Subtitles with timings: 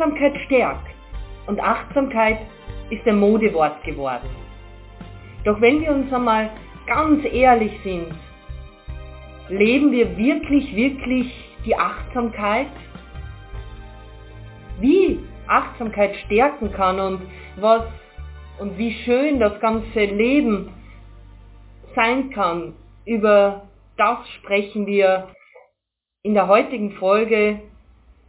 [0.00, 0.88] Achtsamkeit stärkt
[1.46, 2.38] und Achtsamkeit
[2.88, 4.30] ist ein Modewort geworden.
[5.44, 6.48] Doch wenn wir uns einmal
[6.86, 8.14] ganz ehrlich sind,
[9.50, 11.30] leben wir wirklich, wirklich
[11.66, 12.68] die Achtsamkeit?
[14.80, 17.20] Wie Achtsamkeit stärken kann und
[17.56, 17.82] was
[18.58, 20.72] und wie schön das ganze Leben
[21.94, 22.74] sein kann,
[23.04, 25.28] über das sprechen wir
[26.22, 27.60] in der heutigen Folge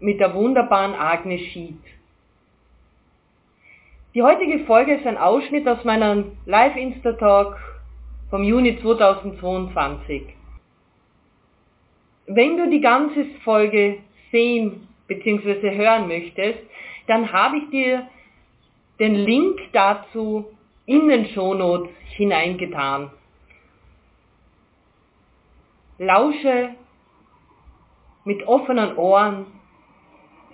[0.02, 1.80] mit der wunderbaren Agnes Schied.
[4.14, 7.58] Die heutige Folge ist ein Ausschnitt aus meinem Live-Insta-Talk
[8.30, 10.23] vom Juni 2022.
[12.26, 14.00] Wenn du die ganze Folge
[14.32, 15.76] sehen bzw.
[15.76, 16.59] hören möchtest,
[17.08, 18.08] dann habe ich dir
[19.00, 20.45] den Link dazu
[20.86, 23.12] in den Shownotes hineingetan.
[26.00, 26.70] Lausche
[28.26, 29.45] mit offenen Ohren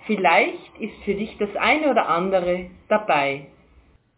[0.08, 3.48] Vielleicht ist für dich das eine oder andere dabei.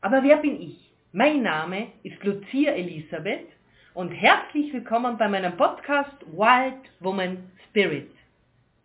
[0.01, 0.93] Aber wer bin ich?
[1.11, 3.49] Mein Name ist Lucia Elisabeth
[3.95, 8.09] und herzlich willkommen bei meinem Podcast Wild Woman Spirit.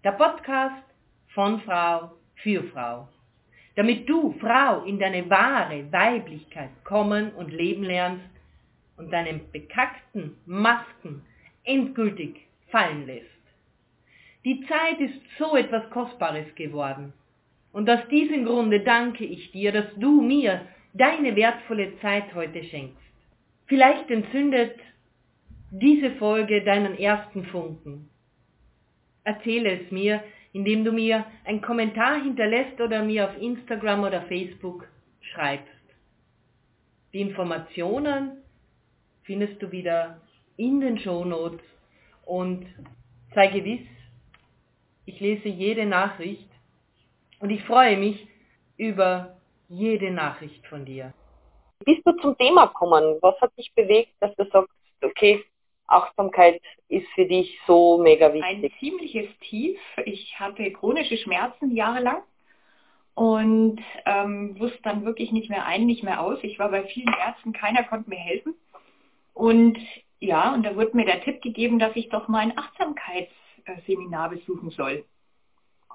[0.04, 0.84] Der Podcast
[1.36, 3.08] von Frau für Frau.
[3.76, 8.26] Damit du, Frau, in deine wahre Weiblichkeit kommen und leben lernst
[8.98, 11.22] und deinen bekackten Masken
[11.66, 13.35] endgültig fallen lässt.
[14.46, 17.14] Die Zeit ist so etwas Kostbares geworden.
[17.74, 20.62] Und aus diesem Grunde danke ich dir, dass du mir
[20.94, 23.02] deine wertvolle Zeit heute schenkst.
[23.66, 24.80] Vielleicht entzündet
[25.72, 28.08] diese Folge deinen ersten Funken.
[29.24, 30.24] Erzähle es mir,
[30.54, 34.88] indem du mir einen Kommentar hinterlässt oder mir auf Instagram oder Facebook
[35.20, 35.74] schreibst.
[37.12, 38.44] Die Informationen
[39.24, 40.22] findest du wieder
[40.56, 41.66] in den Shownotes
[42.26, 42.68] und
[43.34, 43.86] sei gewiss,
[45.06, 46.50] ich lese jede Nachricht
[47.40, 48.28] und ich freue mich
[48.78, 49.38] über
[49.70, 51.14] jede Nachricht von dir.
[51.84, 53.18] Bist du zum Thema gekommen?
[53.22, 54.72] Was hat dich bewegt, dass du sagst,
[55.02, 55.44] okay,
[55.88, 58.64] Achtsamkeit ist für dich so mega wichtig?
[58.64, 59.80] Ein ziemliches Tief.
[60.06, 62.24] Ich hatte chronische Schmerzen jahrelang
[63.14, 66.40] und ähm, wusste dann wirklich nicht mehr ein, nicht mehr aus.
[66.42, 68.56] Ich war bei vielen Ärzten, keiner konnte mir helfen.
[69.34, 69.78] Und
[70.20, 72.58] ja, und da wurde mir der Tipp gegeben, dass ich doch mal ein
[73.66, 75.06] Achtsamkeitsseminar besuchen soll.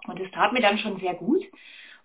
[0.07, 1.43] Und das tat mir dann schon sehr gut.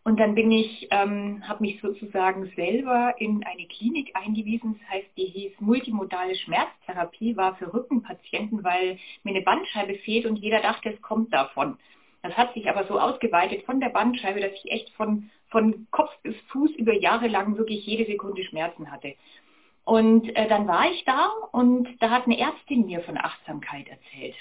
[0.04, 4.80] Und dann bin ich, ähm, habe mich sozusagen selber in eine Klinik eingewiesen.
[4.80, 10.36] Das heißt, die hieß multimodale Schmerztherapie, war für Rückenpatienten, weil mir eine Bandscheibe fehlt und
[10.36, 11.80] jeder dachte, es kommt davon.
[12.22, 16.12] Das hat sich aber so ausgeweitet von der Bandscheibe, dass ich echt von, von Kopf
[16.22, 19.16] bis Fuß über Jahre lang wirklich jede Sekunde Schmerzen hatte.
[19.86, 24.36] Und äh, dann war ich da und da hat eine Ärztin mir von Achtsamkeit erzählt.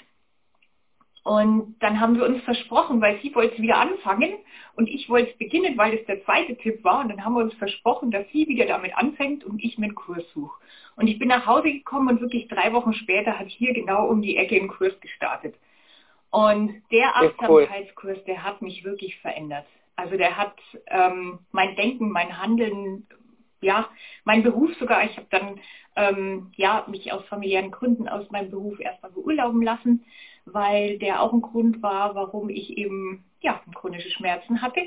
[1.25, 4.31] Und dann haben wir uns versprochen, weil sie wollte wieder anfangen
[4.75, 6.99] und ich wollte es beginnen, weil das der zweite Tipp war.
[6.99, 9.95] Und dann haben wir uns versprochen, dass sie wieder damit anfängt und ich mir einen
[9.95, 10.55] Kurs suche.
[10.95, 14.21] Und ich bin nach Hause gekommen und wirklich drei Wochen später hat hier genau um
[14.21, 15.55] die Ecke ein Kurs gestartet.
[16.29, 19.65] Und der Achtsamkeitskurs, der hat mich wirklich verändert.
[19.95, 20.53] Also der hat
[20.85, 23.07] ähm, mein Denken, mein Handeln,
[23.61, 23.89] ja,
[24.25, 25.03] mein Beruf sogar.
[25.05, 25.59] Ich habe dann
[25.95, 30.05] ähm, ja mich aus familiären Gründen aus meinem Beruf erstmal beurlauben lassen
[30.45, 34.81] weil der auch ein Grund war, warum ich eben ja, chronische Schmerzen hatte.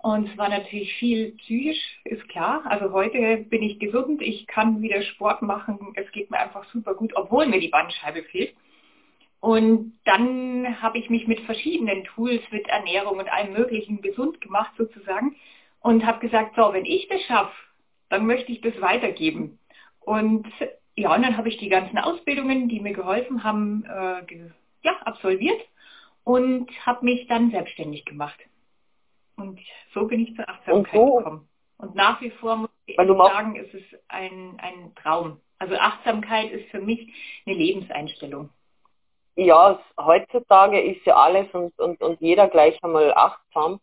[0.00, 2.62] Und es war natürlich viel psychisch, ist klar.
[2.66, 6.94] Also heute bin ich gesund, ich kann wieder Sport machen, es geht mir einfach super
[6.94, 8.54] gut, obwohl mir die Bandscheibe fehlt.
[9.40, 14.72] Und dann habe ich mich mit verschiedenen Tools, mit Ernährung und allem Möglichen gesund gemacht
[14.76, 15.36] sozusagen
[15.80, 17.54] und habe gesagt, so, wenn ich das schaffe,
[18.08, 19.58] dann möchte ich das weitergeben.
[20.00, 20.46] Und
[20.96, 24.24] ja, und dann habe ich die ganzen Ausbildungen, die mir geholfen haben, äh,
[24.82, 25.60] ja, absolviert
[26.24, 28.38] und habe mich dann selbstständig gemacht.
[29.36, 29.60] Und
[29.94, 31.48] so bin ich zur Achtsamkeit und so, gekommen.
[31.78, 35.40] Und nach wie vor muss ich sagen, ist es ein, ein Traum.
[35.58, 37.12] Also Achtsamkeit ist für mich
[37.46, 38.50] eine Lebenseinstellung.
[39.36, 43.80] Ja, heutzutage ist ja alles und, und, und jeder gleich einmal achtsam.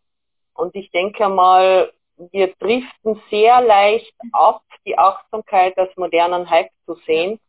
[0.53, 6.95] Und ich denke mal, wir driften sehr leicht ab, die Achtsamkeit als modernen Hype zu
[7.05, 7.39] sehen.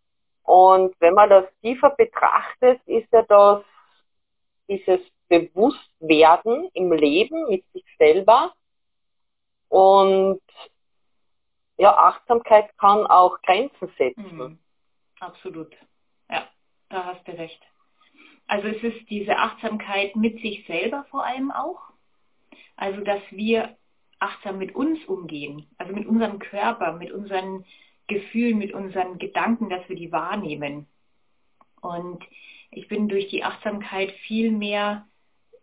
[0.46, 3.64] Und wenn man das tiefer betrachtet, ist ja das
[4.68, 8.54] dieses Bewusstwerden im Leben mit sich selber.
[9.68, 10.40] Und
[11.78, 14.36] ja, Achtsamkeit kann auch Grenzen setzen.
[14.36, 14.58] Mhm.
[15.20, 15.74] Absolut.
[16.30, 16.48] Ja,
[16.88, 17.60] da hast du recht.
[18.46, 21.80] Also es ist diese Achtsamkeit mit sich selber vor allem auch.
[22.76, 23.76] Also dass wir
[24.18, 27.64] achtsam mit uns umgehen, also mit unserem Körper, mit unseren
[28.06, 30.86] Gefühl, mit unseren Gedanken, dass wir die wahrnehmen.
[31.80, 32.22] Und
[32.70, 35.06] ich bin durch die Achtsamkeit viel mehr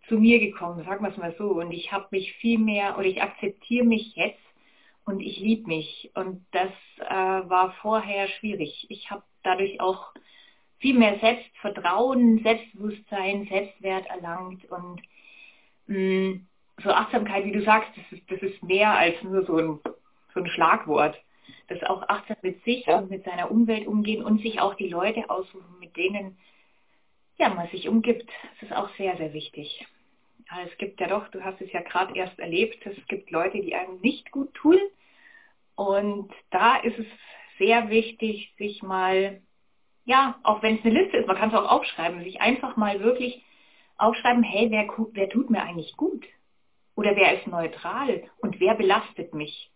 [0.07, 1.51] zu mir gekommen, sagen wir es mal so.
[1.51, 4.40] Und ich habe mich viel mehr oder ich akzeptiere mich jetzt
[5.06, 6.12] und ich liebe mich.
[6.16, 8.86] Und das äh, war vorher schwierig.
[8.89, 10.13] Ich habe dadurch auch
[10.80, 15.01] viel mehr Selbstvertrauen, Selbstbewusstsein, Selbstwert erlangt und
[15.88, 16.48] mh, mm,
[16.84, 19.80] so Achtsamkeit, wie du sagst, das ist, das ist mehr als nur so ein,
[20.34, 21.16] so ein Schlagwort.
[21.68, 23.00] Das auch achtsam mit sich ja.
[23.00, 26.38] und mit seiner Umwelt umgehen und sich auch die Leute aussuchen, mit denen
[27.38, 28.30] ja, man sich umgibt.
[28.60, 29.86] Das ist auch sehr, sehr wichtig.
[30.50, 33.62] Aber es gibt ja doch, du hast es ja gerade erst erlebt, es gibt Leute,
[33.62, 34.78] die einem nicht gut tun.
[35.75, 37.07] Und da ist es
[37.57, 39.42] sehr wichtig, sich mal,
[40.06, 43.00] ja, auch wenn es eine Liste ist, man kann es auch aufschreiben, sich einfach mal
[43.00, 43.44] wirklich
[43.98, 46.25] aufschreiben, hey, wer, wer tut mir eigentlich gut?
[46.96, 48.24] Oder wer ist neutral?
[48.39, 49.72] Und wer belastet mich?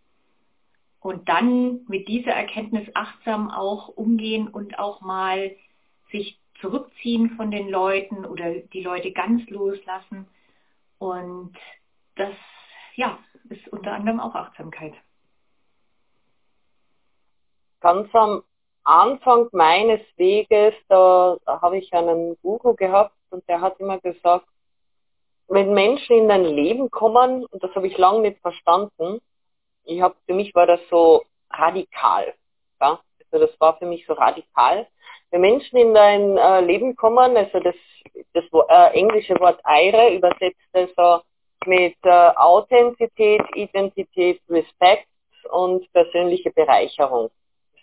[1.00, 5.56] Und dann mit dieser Erkenntnis achtsam auch umgehen und auch mal
[6.12, 10.28] sich zurückziehen von den Leuten oder die Leute ganz loslassen.
[10.98, 11.56] Und
[12.16, 12.34] das,
[12.96, 14.94] ja, ist unter anderem auch Achtsamkeit.
[17.80, 18.44] Ganz am
[18.84, 24.48] Anfang meines Weges, da, da habe ich einen Guru gehabt und der hat immer gesagt,
[25.50, 29.20] wenn Menschen in dein Leben kommen, und das habe ich lange nicht verstanden,
[29.88, 32.34] ich habe für mich war das so radikal.
[32.82, 33.00] Ja?
[33.32, 34.88] Also das war für mich so radikal.
[35.32, 37.76] Wenn Menschen in dein äh, Leben kommen, also das,
[38.34, 41.22] das äh, englische Wort Eire übersetzt also
[41.66, 45.08] mit äh, Authentizität, Identität, Respekt
[45.52, 47.30] und persönliche Bereicherung.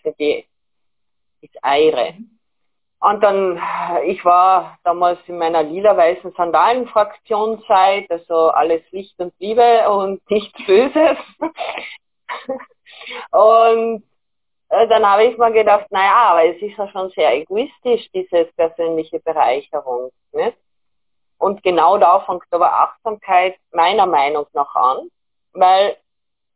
[0.03, 2.15] Das ist Eire.
[3.05, 3.61] Und dann,
[4.05, 11.17] ich war damals in meiner lila-weißen Sandalenfraktionszeit, also alles Licht und Liebe und nichts Böses.
[13.29, 14.03] und
[14.69, 18.45] äh, dann habe ich mir gedacht, naja, aber es ist ja schon sehr egoistisch, diese
[18.57, 20.09] persönliche Bereicherung.
[20.31, 20.57] Nicht?
[21.37, 25.11] Und genau da fängt aber Achtsamkeit meiner Meinung nach an,
[25.53, 25.95] weil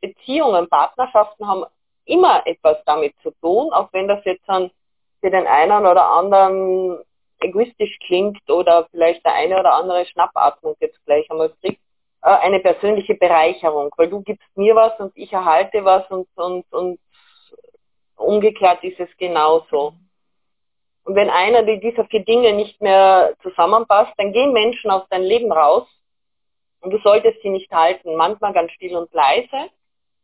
[0.02, 1.66] Beziehungen, Partnerschaften haben
[2.06, 4.72] immer etwas damit zu tun, auch wenn das jetzt dann
[5.22, 7.00] für den einen oder anderen
[7.40, 11.82] egoistisch klingt oder vielleicht der eine oder andere Schnappatmung jetzt gleich einmal kriegt,
[12.22, 16.66] äh, eine persönliche Bereicherung, weil du gibst mir was und ich erhalte was und, und,
[16.72, 17.00] und
[18.16, 19.94] umgekehrt ist es genauso.
[21.06, 25.52] Und wenn einer dieser vier Dinge nicht mehr zusammenpasst, dann gehen Menschen aus dein Leben
[25.52, 25.88] raus
[26.82, 28.16] und du solltest sie nicht halten.
[28.16, 29.70] Manchmal ganz still und leise,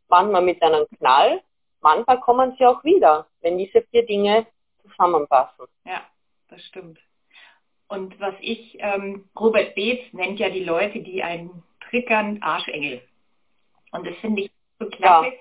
[0.08, 1.40] manchmal mit einem Knall,
[1.80, 4.46] manchmal kommen sie auch wieder, wenn diese vier Dinge
[4.90, 5.66] zusammenpassen.
[5.84, 6.02] Ja,
[6.48, 6.98] das stimmt.
[7.88, 13.00] Und was ich, ähm, Robert Beetz nennt ja die Leute, die einen triggern, Arschengel.
[13.92, 15.26] Und das finde ich so klasse.
[15.26, 15.32] Ja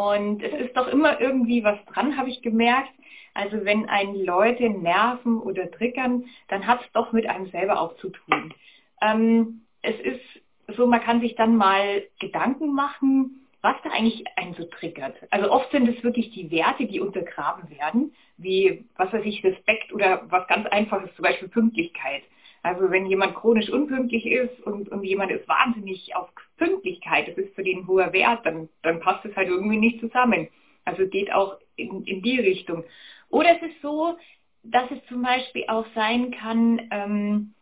[0.00, 2.90] und es ist doch immer irgendwie was dran, habe ich gemerkt.
[3.34, 7.96] Also wenn einen Leute nerven oder triggern, dann hat es doch mit einem selber auch
[7.96, 8.54] zu tun.
[9.02, 14.54] Ähm, es ist so, man kann sich dann mal Gedanken machen, was da eigentlich einen
[14.54, 15.16] so triggert.
[15.30, 19.92] Also oft sind es wirklich die Werte, die untergraben werden, wie, was weiß ich, Respekt
[19.92, 22.22] oder was ganz einfaches, zum Beispiel Pünktlichkeit.
[22.62, 27.54] Also wenn jemand chronisch unpünktlich ist und, und jemand ist wahnsinnig auf Pünktlichkeit, das ist
[27.54, 30.48] für den hoher Wert, dann, dann passt es halt irgendwie nicht zusammen.
[30.84, 32.84] Also geht auch in, in die Richtung.
[33.28, 34.16] Oder es ist so,
[34.62, 37.54] dass es zum Beispiel auch sein kann, ähm,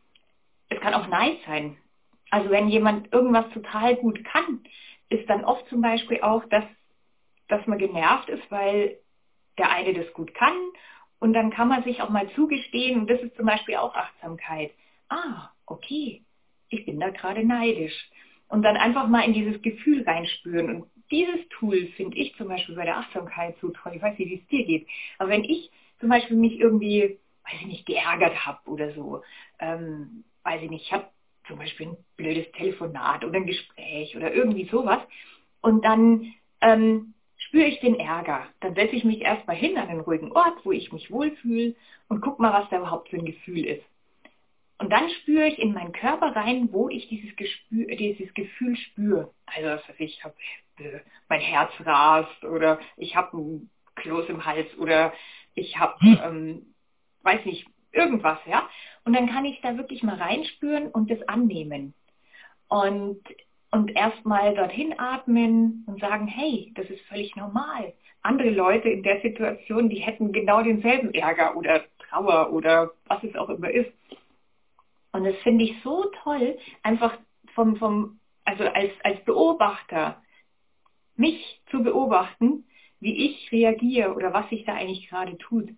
[0.68, 1.76] es kann auch Neid sein.
[2.31, 4.60] Also wenn jemand irgendwas total gut kann,
[5.08, 6.65] ist dann oft zum Beispiel auch, dass,
[7.48, 8.98] dass man genervt ist, weil
[9.58, 10.55] der eine das gut kann
[11.19, 14.72] und dann kann man sich auch mal zugestehen, und das ist zum Beispiel auch Achtsamkeit
[15.08, 16.22] ah, okay,
[16.69, 18.10] ich bin da gerade neidisch.
[18.48, 20.74] Und dann einfach mal in dieses Gefühl reinspüren.
[20.74, 23.93] Und dieses Tool finde ich zum Beispiel bei der Achtsamkeit so toll.
[23.94, 24.88] Ich weiß nicht, wie es dir geht.
[25.19, 29.22] Aber wenn ich zum Beispiel mich irgendwie, weiß ich nicht, geärgert habe oder so,
[29.58, 31.08] ähm, weiß ich nicht, ich habe
[31.48, 35.00] zum Beispiel ein blödes Telefonat oder ein Gespräch oder irgendwie sowas.
[35.60, 38.46] Und dann ähm, spüre ich den Ärger.
[38.60, 41.74] Dann setze ich mich erstmal hin an einen ruhigen Ort, wo ich mich wohlfühle
[42.08, 43.84] und guck mal, was da überhaupt für ein Gefühl ist.
[44.78, 49.32] Und dann spüre ich in meinen Körper rein, wo ich dieses, Gespür, dieses Gefühl spüre.
[49.46, 50.34] Also ich habe
[50.78, 55.12] äh, mein Herz rast oder ich habe ein Kloß im Hals oder
[55.55, 56.20] ich habe, hm.
[56.22, 56.74] ähm,
[57.22, 58.69] weiß nicht, irgendwas, ja.
[59.08, 61.94] Und dann kann ich da wirklich mal reinspüren und das annehmen.
[62.69, 63.22] Und,
[63.70, 67.94] und erstmal dorthin atmen und sagen, hey, das ist völlig normal.
[68.20, 73.34] Andere Leute in der Situation, die hätten genau denselben Ärger oder Trauer oder was es
[73.34, 73.91] auch immer ist.
[75.12, 77.17] Und das finde ich so toll, einfach
[77.55, 80.22] vom, vom, also als, als Beobachter,
[81.17, 82.67] mich zu beobachten,
[83.00, 85.70] wie ich reagiere oder was sich da eigentlich gerade tut.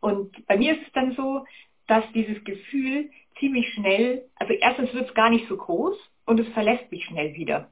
[0.00, 1.44] Und bei mir ist es dann so,
[1.90, 6.48] dass dieses Gefühl ziemlich schnell, also erstens wird es gar nicht so groß und es
[6.52, 7.68] verlässt mich schnell wieder,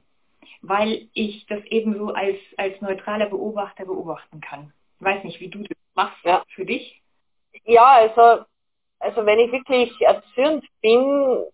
[0.61, 4.73] weil ich das eben so als, als neutraler Beobachter beobachten kann.
[4.99, 6.43] Ich weiß nicht, wie du das machst ja.
[6.53, 7.01] für dich.
[7.63, 8.43] Ja, also,
[8.99, 11.45] also wenn ich wirklich erzürnt bin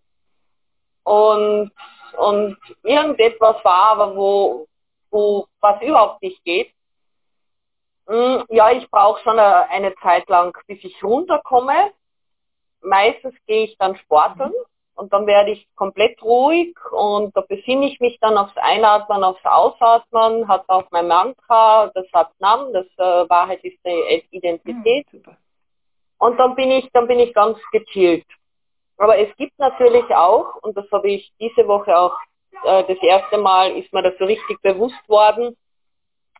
[1.04, 1.72] und,
[2.18, 4.68] und irgendetwas war, aber wo,
[5.12, 6.72] wo was überhaupt nicht geht,
[8.08, 11.92] hm, ja, ich brauche schon eine Zeit lang, bis ich runterkomme.
[12.86, 14.54] Meistens gehe ich dann sporteln
[14.96, 19.44] und dann werde ich komplett ruhig und da besinne ich mich dann aufs Einatmen, aufs
[19.44, 25.06] Ausatmen, hat auch mein Mantra, das hat Nam, das äh, Wahrheit ist die Identität.
[25.12, 25.24] Mhm,
[26.18, 28.26] und dann bin ich, dann bin ich ganz gechillt.
[28.98, 32.16] Aber es gibt natürlich auch, und das habe ich diese Woche auch
[32.64, 35.58] äh, das erste Mal, ist mir das so richtig bewusst worden,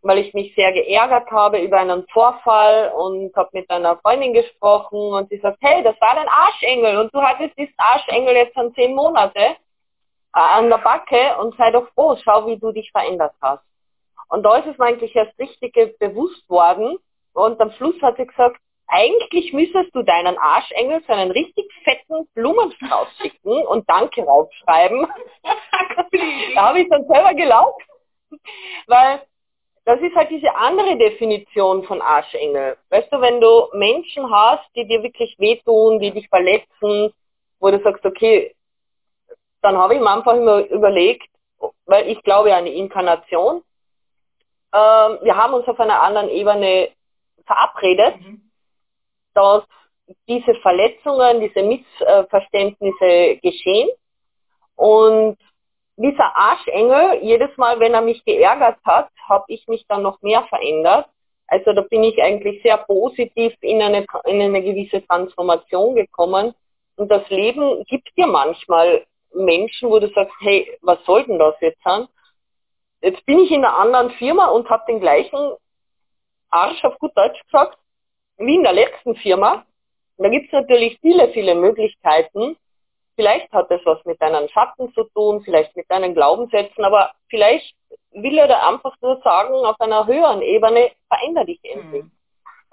[0.02, 4.98] weil ich mich sehr geärgert habe über einen Vorfall und habe mit einer Freundin gesprochen
[4.98, 8.74] und sie sagt, hey, das war dein Arschengel und du hattest diesen Arschengel jetzt schon
[8.74, 9.54] zehn Monate äh,
[10.32, 13.64] an der Backe und sei doch froh, schau, wie du dich verändert hast.
[14.28, 16.98] Und da ist es mir eigentlich erst richtig bewusst worden
[17.32, 22.28] und am Schluss hat sie gesagt, eigentlich müsstest du deinen Arschengel so einen richtig fetten
[22.34, 25.06] Blumenstrauß schicken und Danke raufschreiben.
[26.54, 27.82] da habe ich dann selber gelaufen,
[28.86, 29.22] weil
[29.86, 32.76] das ist halt diese andere Definition von Arschengel.
[32.90, 37.14] Weißt du, wenn du Menschen hast, die dir wirklich wehtun, die dich verletzen,
[37.60, 38.52] wo du sagst, okay,
[39.62, 41.28] dann habe ich mir einfach immer überlegt,
[41.86, 43.62] weil ich glaube ja an die Inkarnation.
[44.74, 46.90] Ähm, wir haben uns auf einer anderen Ebene
[47.46, 48.50] verabredet, mhm.
[49.34, 49.62] dass
[50.26, 53.88] diese Verletzungen, diese Missverständnisse geschehen
[54.74, 55.38] und
[55.96, 60.42] dieser Arschengel, jedes Mal, wenn er mich geärgert hat, habe ich mich dann noch mehr
[60.44, 61.06] verändert.
[61.48, 66.54] Also da bin ich eigentlich sehr positiv in eine, in eine gewisse Transformation gekommen.
[66.96, 71.54] Und das Leben gibt dir manchmal Menschen, wo du sagst, hey, was soll denn das
[71.60, 72.08] jetzt sein?
[73.02, 75.52] Jetzt bin ich in einer anderen Firma und habe den gleichen
[76.50, 77.78] Arsch, auf gut Deutsch gesagt,
[78.38, 79.64] wie in der letzten Firma.
[80.18, 82.56] Da gibt es natürlich viele, viele Möglichkeiten.
[83.16, 87.74] Vielleicht hat das was mit deinen Schatten zu tun, vielleicht mit deinen Glaubenssätzen, aber vielleicht
[88.12, 92.04] will er da einfach nur sagen, auf einer höheren Ebene, verändere dich endlich.
[92.04, 92.10] Mhm.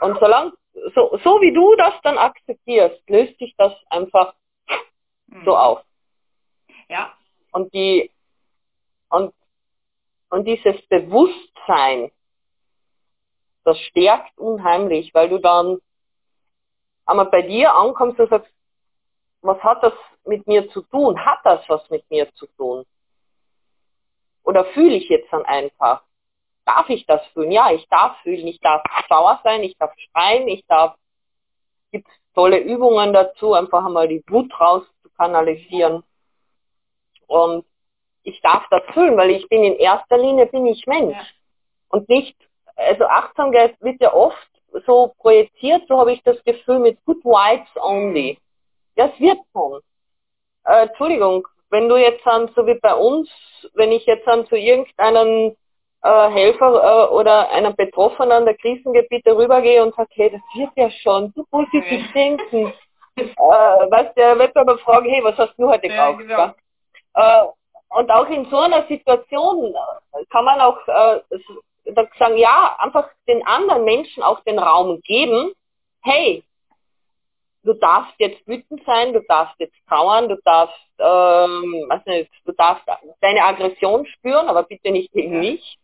[0.02, 0.52] Und solange,
[0.96, 4.34] so, so wie du das dann akzeptierst, löst sich das einfach
[5.28, 5.46] mhm.
[5.46, 5.82] so auf.
[6.90, 7.14] Ja.
[7.52, 8.12] Und die,
[9.10, 9.34] und,
[10.30, 12.12] und dieses Bewusstsein,
[13.64, 15.80] das stärkt unheimlich, weil du dann
[17.06, 18.52] einmal bei dir ankommst und sagst,
[19.44, 19.94] was hat das
[20.26, 21.24] mit mir zu tun?
[21.24, 22.86] Hat das was mit mir zu tun?
[24.44, 26.02] Oder fühle ich jetzt dann einfach?
[26.66, 27.52] Darf ich das fühlen?
[27.52, 28.48] Ja, ich darf fühlen.
[28.48, 30.96] Ich darf sauer sein, ich darf schreien, ich darf,
[31.92, 36.04] gibt tolle Übungen dazu, einfach einmal die Wut raus zu kanalisieren.
[37.28, 37.66] Und
[38.24, 41.16] ich darf das fühlen, weil ich bin in erster Linie bin ich Mensch.
[41.16, 41.26] Ja.
[41.90, 42.38] Und nicht,
[42.76, 44.50] also Achtsamkeit wird ja oft
[44.86, 48.40] so projiziert, so habe ich das Gefühl mit Good Vibes Only.
[48.96, 49.82] Das wird kommen.
[50.66, 53.30] Äh, Entschuldigung, wenn du jetzt dann, so wie bei uns,
[53.74, 55.56] wenn ich jetzt dann zu irgendeinem
[56.04, 60.90] äh, Helfer äh, oder einem Betroffenen der Krisengebiete rübergehe und sage, hey, das wird ja
[60.92, 62.14] schon, du positiv ja.
[62.14, 62.74] denken.
[63.16, 66.20] äh, weißt, der wird aber fragen, hey, was hast du heute ja, gekauft?
[66.20, 66.54] Genau.
[67.16, 67.48] Äh,
[67.90, 69.76] und auch in so einer Situation
[70.30, 71.20] kann man auch äh,
[72.18, 75.54] sagen, ja, einfach den anderen Menschen auch den Raum geben,
[76.02, 76.44] hey,
[77.64, 82.52] du darfst jetzt wütend sein, du darfst jetzt trauern, du darfst, ähm, weiß nicht, du
[82.54, 82.84] darfst
[83.22, 85.78] deine Aggression spüren, aber bitte nicht gegen mich.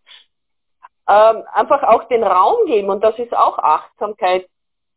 [1.08, 4.48] Ähm, einfach auch den Raum geben und das ist auch Achtsamkeit,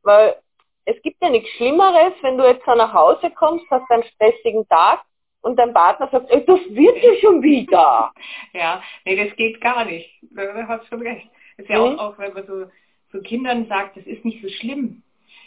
[0.03, 0.37] weil
[0.85, 5.01] es gibt ja nichts Schlimmeres, wenn du jetzt nach Hause kommst, hast einen stressigen Tag
[5.41, 8.12] und dein Partner sagt, ey, das wird ja schon wieder.
[8.53, 10.11] ja, nee, das geht gar nicht.
[10.23, 11.29] Du hast schon recht.
[11.57, 11.99] Das ist ja mhm.
[11.99, 12.67] auch, auch, wenn man so,
[13.12, 15.03] so Kindern sagt, das ist nicht so schlimm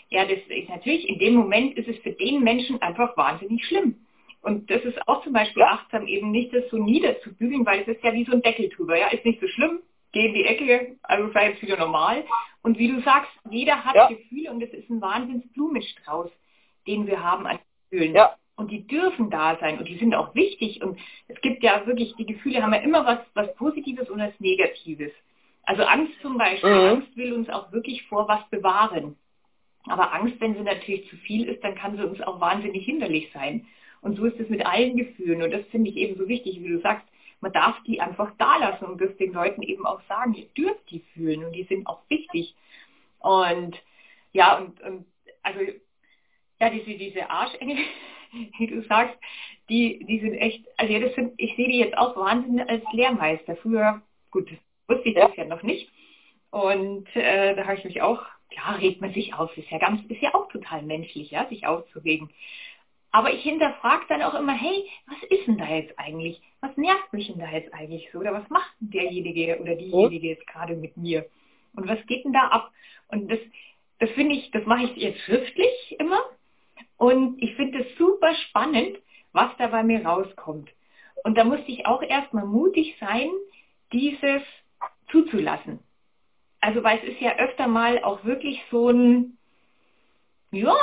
[0.09, 3.95] ja, das ist natürlich, in dem Moment ist es für den Menschen einfach wahnsinnig schlimm.
[4.41, 8.03] Und das ist auch zum Beispiel achtsam, eben nicht das so niederzubügeln, weil es ist
[8.03, 8.97] ja wie so ein Deckel drüber.
[8.97, 9.79] Ja, ist nicht so schlimm,
[10.11, 12.23] geh in die Ecke, also sei jetzt wieder normal.
[12.61, 14.07] Und wie du sagst, jeder hat ja.
[14.07, 16.29] Gefühle und es ist ein Wahnsinns-Blumenstrauß,
[16.85, 17.57] den wir haben an
[17.89, 18.13] Gefühlen.
[18.13, 18.35] Ja.
[18.55, 20.81] Und die dürfen da sein und die sind auch wichtig.
[20.83, 24.39] Und es gibt ja wirklich, die Gefühle haben ja immer was, was Positives und was
[24.39, 25.11] Negatives.
[25.63, 26.87] Also Angst zum Beispiel, mhm.
[26.87, 29.17] Angst will uns auch wirklich vor was bewahren.
[29.87, 33.29] Aber Angst, wenn sie natürlich zu viel ist, dann kann sie uns auch wahnsinnig hinderlich
[33.33, 33.67] sein.
[34.01, 35.41] Und so ist es mit allen Gefühlen.
[35.41, 37.05] Und das finde ich eben so wichtig, wie du sagst,
[37.41, 40.89] man darf die einfach da lassen und das den Leuten eben auch sagen, ihr dürft
[40.89, 42.55] die fühlen und die sind auch wichtig.
[43.19, 43.79] Und
[44.33, 45.05] ja, und, und
[45.43, 45.59] also
[46.59, 47.77] ja, diese, diese Arschengel,
[48.57, 49.15] wie du sagst,
[49.69, 52.83] die, die sind echt, also ja, das sind, ich sehe die jetzt auch wahnsinnig als
[52.93, 53.55] Lehrmeister.
[53.57, 54.01] Früher,
[54.31, 54.49] gut,
[54.87, 55.91] wusste ich das ja noch nicht.
[56.51, 58.23] Und äh, da habe ich mich auch,
[58.73, 62.29] regt man sich auf, ist ja ganz, ist ja auch total menschlich, ja, sich aufzuregen.
[63.11, 66.41] Aber ich hinterfrage dann auch immer, hey, was ist denn da jetzt eigentlich?
[66.59, 68.19] Was nervt mich denn da jetzt eigentlich so?
[68.19, 71.25] Oder was macht derjenige oder diejenige jetzt gerade mit mir?
[71.75, 72.71] Und was geht denn da ab?
[73.07, 73.39] Und das,
[73.99, 76.19] das finde ich, das mache ich jetzt schriftlich immer.
[76.97, 78.97] Und ich finde es super spannend,
[79.31, 80.69] was da bei mir rauskommt.
[81.23, 83.29] Und da musste ich auch erstmal mutig sein,
[83.93, 84.41] dieses
[85.09, 85.79] zuzulassen.
[86.65, 89.37] Also weil es ist ja öfter mal auch wirklich so ein,
[90.49, 90.73] ja,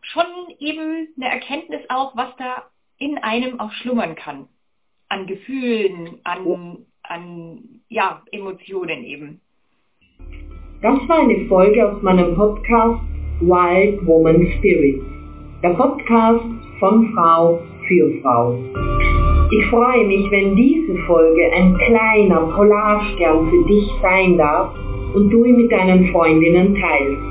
[0.00, 0.24] schon
[0.58, 2.62] eben eine Erkenntnis auch, was da
[2.96, 4.48] in einem auch schlummern kann.
[5.10, 9.42] An Gefühlen, an, an ja, Emotionen eben.
[10.80, 13.02] Das war eine Folge aus meinem Podcast
[13.40, 15.02] Wild Woman Spirit.
[15.62, 16.46] Der Podcast
[16.78, 18.58] von Frau für Frau.
[19.50, 24.74] Ich freue mich, wenn diese Folge ein kleiner Polarstern für dich sein darf
[25.14, 27.22] und du ihn mit deinen Freundinnen teilst.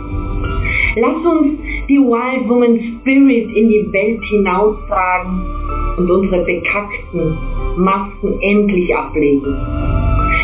[0.96, 5.42] Lass uns die Wild Woman Spirit in die Welt hinaustragen
[5.98, 7.38] und unsere bekackten
[7.78, 9.56] Masken endlich ablegen,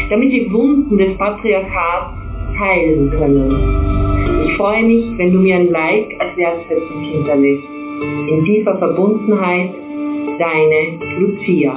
[0.10, 2.14] damit die Wunden des Patriarchats
[2.60, 4.46] heilen können.
[4.46, 7.68] Ich freue mich, wenn du mir ein Like als Wertschätzung hinterlässt.
[8.30, 9.72] In tiefer Verbundenheit,
[10.40, 11.76] deine Lucia.